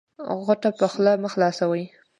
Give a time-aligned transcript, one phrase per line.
[0.45, 1.83] غوټه په خوله مه خلاصوی